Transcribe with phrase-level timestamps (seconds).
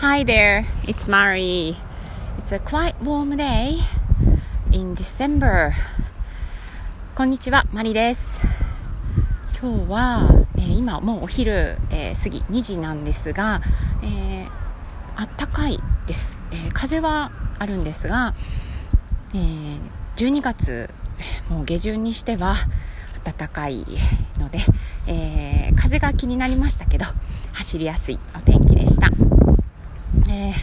[0.00, 1.76] Hi there, it's Mari.
[2.38, 3.80] It's a quite warm day
[4.70, 5.72] in December.
[7.16, 8.40] こんにちは、マリです。
[9.60, 13.60] 今日は、えー、今もうお昼、えー、過ぎ2時なんですが、
[14.04, 14.48] えー、
[15.16, 18.34] あったかいです、え風はあるんですが、
[19.34, 19.36] え
[20.14, 20.90] 12月
[21.50, 22.54] もう下旬にしては
[23.24, 23.84] 暖かい
[24.38, 24.60] ので、
[25.08, 27.04] え風が気になりましたけど
[27.52, 29.37] 走りやすいお天気でした。
[30.38, 30.54] え、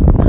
[0.00, 0.24] 今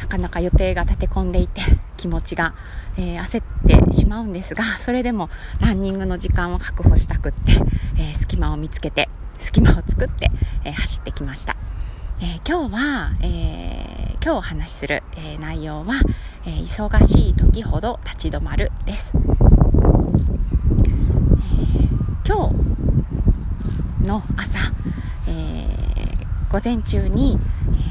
[0.00, 1.60] なかなか予定が立て込んでいて
[1.96, 2.54] 気持ちが、
[2.96, 5.30] えー、焦ってしまうんですがそれでも
[5.60, 7.52] ランニングの時間を確保したくって、
[7.96, 9.08] えー、隙間を見つけて
[9.38, 10.30] 隙間を作って、
[10.64, 11.56] え走ってきました、
[12.20, 15.96] え今日は、え今日お話しする、え内容は、
[16.46, 19.20] え忙しい時ほど立ち止まるです、え
[22.24, 22.50] 今
[24.02, 24.60] 日の朝、
[26.52, 27.38] 午前中に、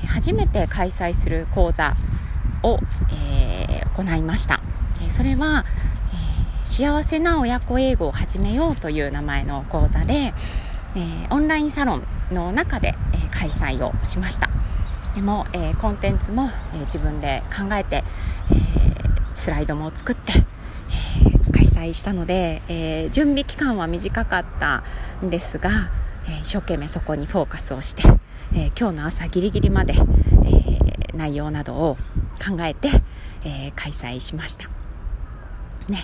[0.04, 1.96] え初めて開催する講座
[2.62, 2.78] を、
[3.12, 4.62] えー、行いました、
[5.04, 5.66] えそれは、
[6.14, 10.36] え幸せな親子英語を始めようという名前の講座で、
[10.96, 14.48] えオンラインサロンの中で、え開催をしました。
[15.16, 18.04] でも、えコンテンツも、え自分で考えて、
[18.52, 18.64] え
[19.34, 20.34] スライドも作って、
[21.50, 24.84] え開催したので、え準備期間は短かった
[25.26, 25.90] んですが、
[26.28, 28.04] え一生懸命そこにフォーカスをして、
[28.54, 31.98] えー、今日の朝ギリギリまで、えー、内容などを
[32.46, 32.90] 考えて、
[33.44, 34.70] えー、開催しました。
[35.90, 36.02] ね、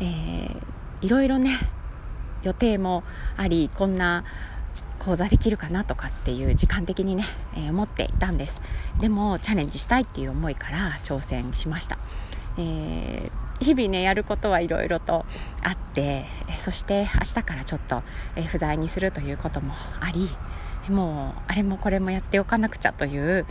[0.00, 0.56] えー、
[1.02, 1.56] いろいろね、
[2.42, 3.04] 予定も
[3.36, 4.24] あり、こんな
[4.98, 8.60] 講座できるかなとかっていう時間的にね、えー、思っていたんです。
[9.00, 11.98] でも、チャレンジしたいっていう思いから挑戦しました。
[12.60, 15.24] えー、日々ねやることはいろいろと
[15.62, 16.26] あって、
[16.58, 18.02] そして明日からちょっと、
[18.36, 20.28] え不在にするということもあり、
[20.92, 23.46] もうあれもこれもやっておかなくちゃという、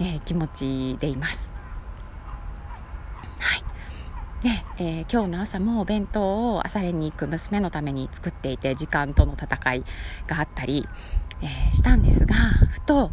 [0.00, 1.52] えー、気持ちでいます。
[3.38, 3.64] はい
[4.42, 9.84] で、えー、今日の朝もお弁当を朝練に行く娘のために作っていて時間との戦い
[10.26, 10.86] があったり、
[11.40, 12.34] えー、したんですが
[12.70, 13.10] ふと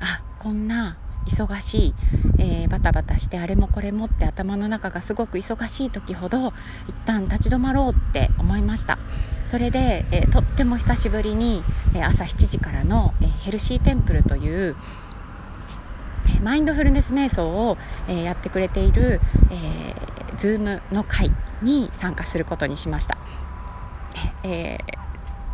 [0.00, 1.94] あこんな忙しい、
[2.38, 6.48] えー、バタバタしてあれもこれもって頭の中がすごく忙しい時ほど
[6.88, 8.98] 一旦立ち止まろうって思いました。
[9.46, 11.62] それで、えー、とっても久しぶりに、
[11.94, 14.76] えー、朝7時からの、えヘルシーテンプルという
[16.42, 17.78] マインドフルネス瞑想を、
[18.08, 21.30] えやってくれている、えー、 Zoom の会
[21.62, 23.16] に参加することにしました、
[24.42, 24.78] え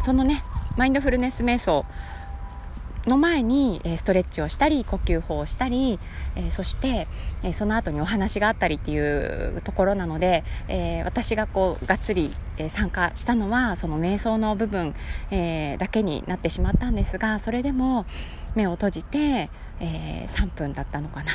[0.01, 0.45] そのね
[0.77, 1.87] マインドフルネス瞑想
[3.11, 5.99] の前に、ストレッチをしたり呼吸法をしたり、
[6.51, 7.07] そして、
[7.53, 10.45] その後にお話があったりっていうところなので、
[11.05, 12.35] 私がこうがっつり、
[12.69, 14.95] 参加したのはその瞑想の部分、
[15.79, 18.07] だけになってしまったんですがそれでも
[18.55, 19.51] 目を閉じて、
[19.81, 21.33] 3分だったのかな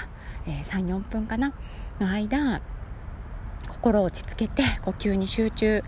[0.63, 1.53] 34分かな
[1.99, 2.61] の間
[3.67, 5.83] 心を落ち着けて呼吸に集中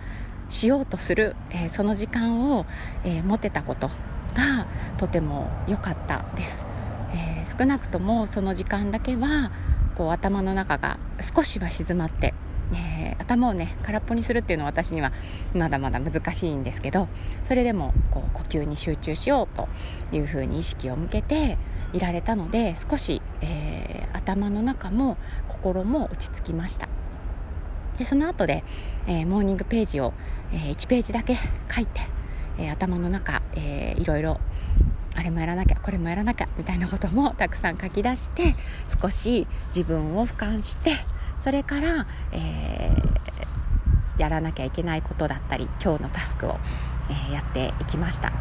[0.50, 2.66] しようとする、えその時間を、
[3.06, 4.11] え持てたこと。
[4.34, 6.66] がとても良かったです、
[7.14, 9.52] えー、少なくともその時間だけは
[9.96, 10.98] こう頭の中が
[11.36, 12.34] 少しは静まって、
[12.74, 15.12] えー、頭をね空っぽにするっていうのは私には
[15.54, 17.08] まだまだ難しいんですけど
[17.44, 19.68] それでもこう呼吸に集中しようと
[20.16, 21.58] いうふうに意識を向けて
[21.94, 25.18] いられたので少し、えー、頭の中も
[25.50, 26.88] 心も落ち着きました。
[27.98, 28.64] でその後で、
[29.06, 30.14] えー、モーニングページを、
[30.54, 32.02] えー、1ページだけ書いて
[32.58, 34.40] えー、頭の中、えー、いろいろ
[35.16, 38.56] あれもやらなきゃこれもやらなきゃみたいなこともたくさん書き出して
[39.02, 40.92] 少し自分を俯瞰して
[41.40, 46.58] それから、えー、やらなきゃいけないことだったり今日のタスクを、
[47.30, 48.32] え、やっていきました。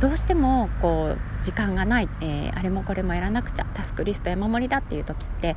[0.00, 5.54] どうしてもこう時間がない、えー、あれもこれもやらなくちゃタスクリスト山盛りだっていう時って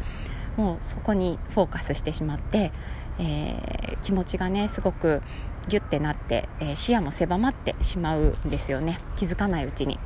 [0.56, 2.72] もうそこにフォーカスしてしまって、
[3.20, 5.22] えー、気持ちがねすごく
[5.68, 10.00] ギュッてなって、えー、視野も狭まってしまうんですよね気づかないうちに。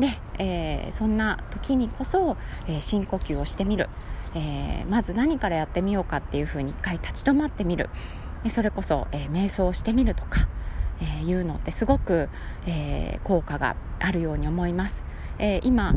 [0.00, 2.36] で、えー、そんな時にこそ、
[2.68, 3.88] え深呼吸をしてみる、
[4.36, 7.90] えまず何からやってみようかっていうふうに一回立ち止まってみる
[8.44, 10.48] でそれこそ、え瞑想をしてみるとか、
[11.00, 12.28] えいうのってすごく、
[12.66, 15.02] え効果があるように思います。
[15.40, 15.94] え今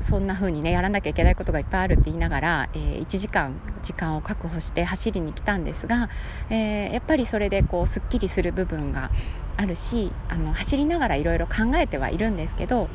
[0.00, 6.08] そんな風にねやらなきゃいけないことがいっぱいあるって言いながら、えー、1時間時間を確保して走りに来たんですが、
[6.50, 9.10] えー、やっぱりそれでこうすっきりする部分が
[9.56, 12.88] あるしあの走りながらいろいろ考えてはいるんですけど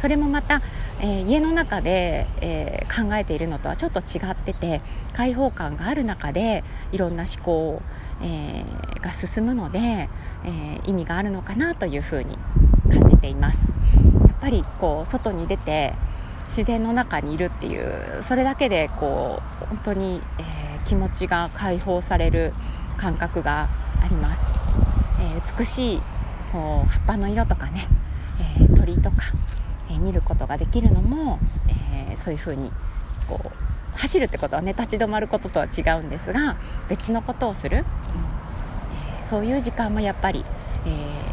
[0.00, 0.60] それもまた、
[1.00, 4.82] えー、家の中で、えー、考えているのとはちょっと違ってて
[5.14, 7.82] 開放感がある中でいろんな思考、
[8.20, 10.10] えー、が進むので、
[10.44, 12.36] え意味があるのかなというふうに
[12.90, 13.72] 感じています。
[14.44, 15.94] ぱりこう外に出て
[16.48, 22.52] 自然の中にいるっていうそれだけでこう本当に、えー、気持ちが解放される
[22.98, 23.70] 感覚が
[24.02, 24.46] あります、
[25.18, 26.02] えー、美しい
[26.52, 27.88] こう葉っぱの色とかね、
[28.58, 29.16] えー、鳥とか、
[29.90, 31.40] え見ることができるのも、
[32.08, 32.70] えそういうふうに
[33.28, 36.56] こう走るってことはね立ち止まることとは違うんですが
[36.88, 37.84] 別のことをする、うん。
[37.84, 40.44] えそういう時間もやっぱり、
[40.86, 40.90] え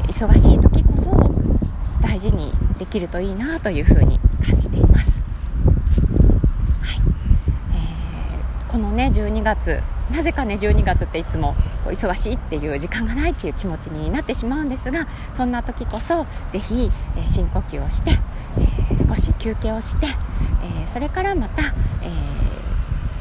[0.07, 0.80] 忙しい時
[2.01, 5.21] 大事にできるといいなというふうに感じています。
[6.81, 7.01] はい
[7.73, 9.81] えー、このね12月
[10.11, 11.53] なぜかね12月っていつも
[11.83, 18.11] こう忙しいっていう時間がないっていう気持ちになってしまうんですがそんな時こそぜひ、えー、深呼吸をして、
[18.91, 21.63] えー、少し休憩をして、えそれからまた、
[22.01, 22.11] え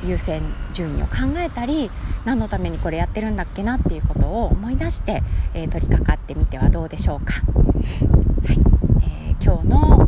[0.07, 0.43] 優先
[0.73, 1.91] 順位を考えたり
[2.25, 5.23] 何のためにこれやってるんだっけなっていうことを思い出して、
[5.55, 7.33] え取り掛かってみてはどうでしょうか。
[7.33, 8.61] はい
[9.03, 9.99] えー、今日の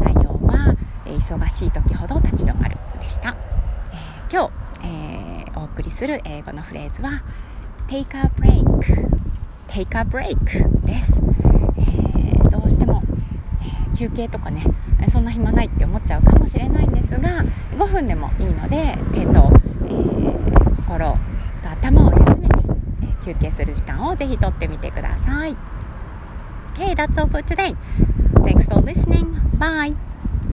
[0.00, 0.76] 内容は、
[1.06, 3.36] え忙しい時ほど立ち止まるでした。
[3.92, 4.50] えー今日、
[4.82, 7.22] えー、お送りする英語のフレーズは
[7.86, 8.64] Take a break
[9.68, 11.20] Take a break です、
[11.76, 13.02] えー、どうしても、
[13.60, 14.64] えー、休憩とかね
[15.12, 17.44] そんな暇ないって思っちゃうかもしれないんですが
[17.76, 19.52] 5分でもいいので手と、
[19.84, 20.61] えー、
[20.92, 21.18] 心
[21.62, 22.54] と頭を休めて、
[23.02, 25.56] え休憩する時間をぜひとってみてください
[26.74, 27.76] Okay, that's all for today.
[28.44, 29.38] Thanks for listening.
[29.58, 29.94] Bye.